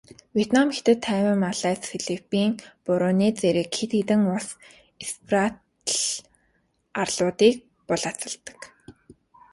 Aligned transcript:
Вьетнам, 0.35 0.67
Хятад, 0.75 0.99
Тайвань, 1.05 1.41
Малайз, 1.45 1.81
Филиппин, 1.89 2.51
Бруней 2.85 3.33
зэрэг 3.39 3.69
хэд 3.77 3.91
хэдэн 3.97 4.21
улс 4.33 4.49
Спратл 5.09 6.01
арлуудыг 7.01 7.55
булаацалддаг. 7.87 8.59